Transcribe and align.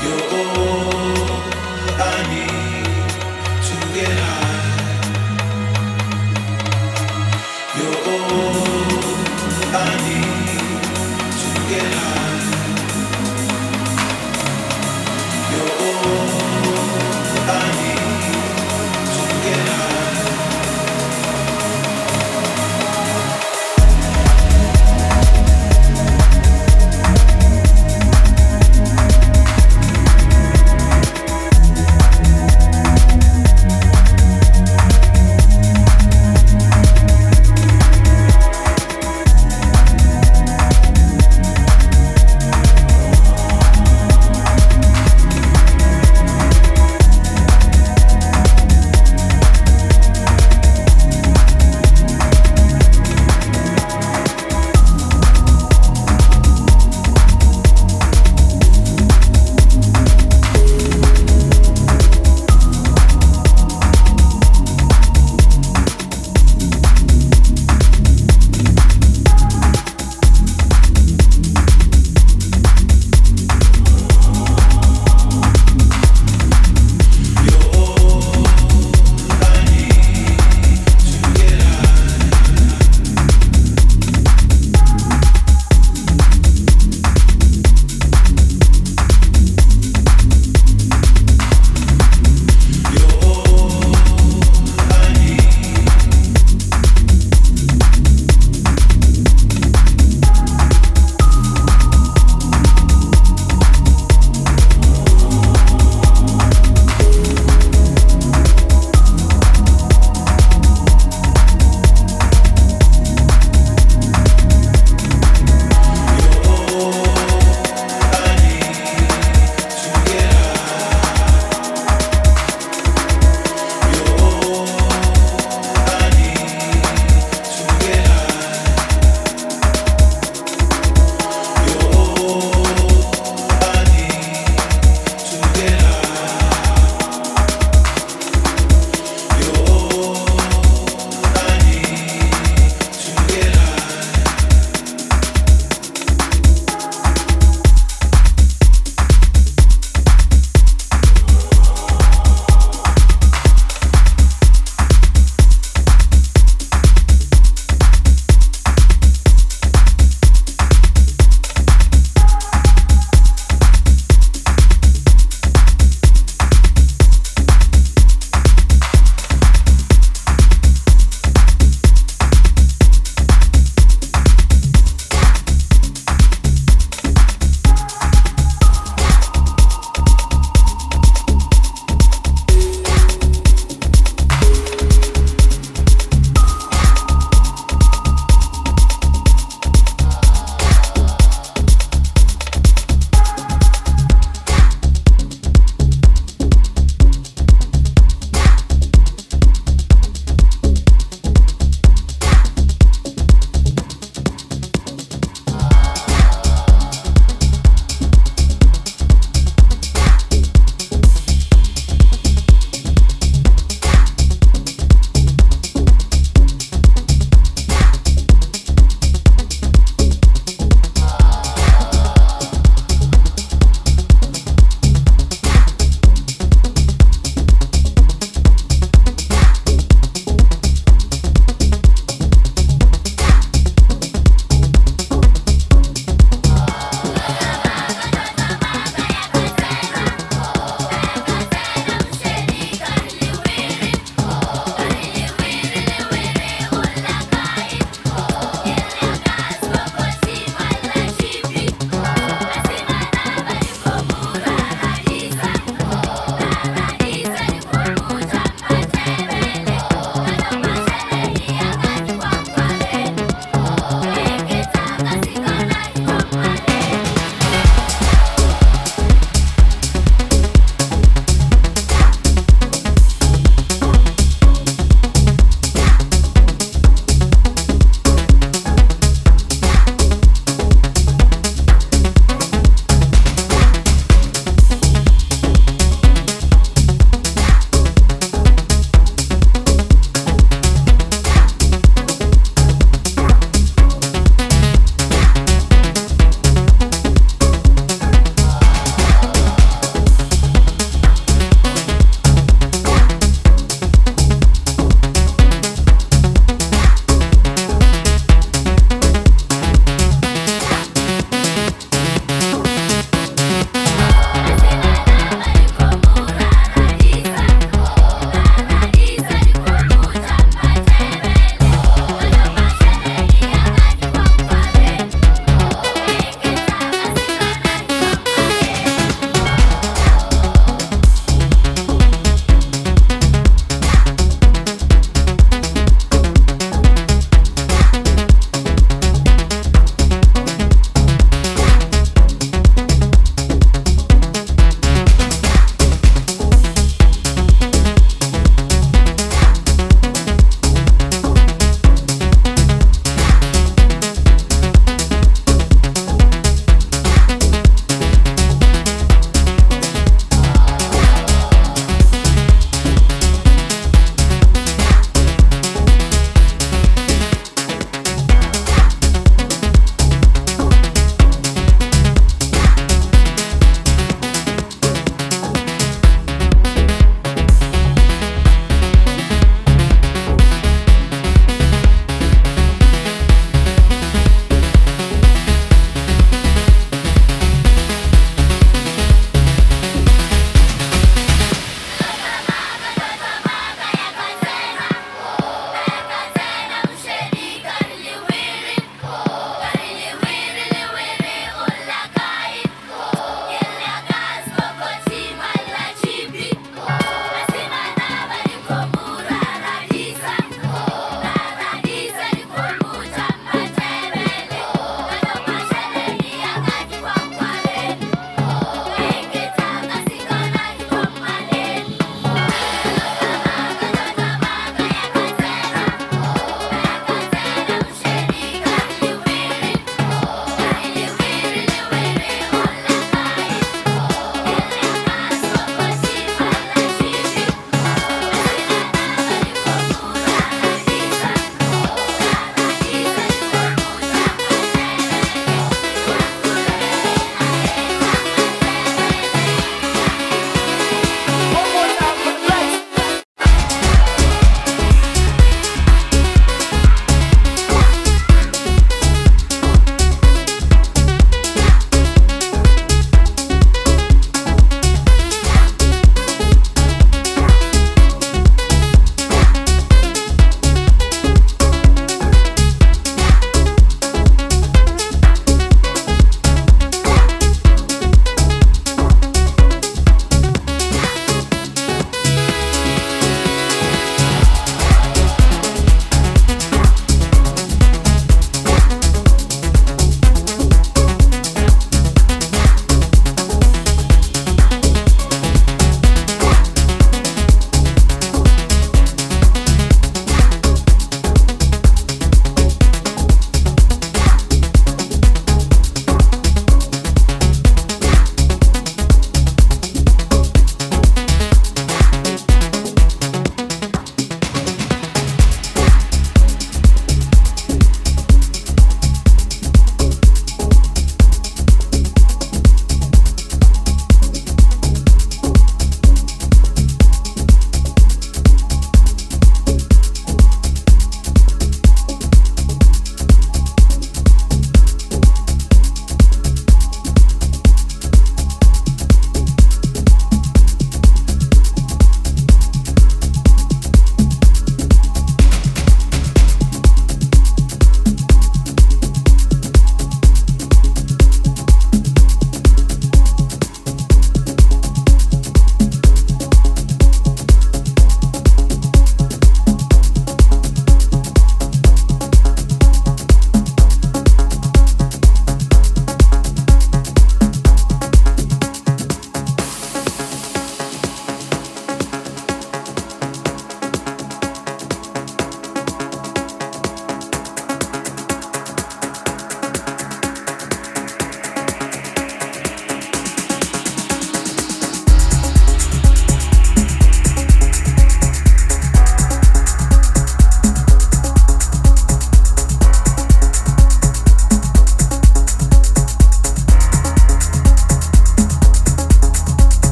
You're 0.00 0.87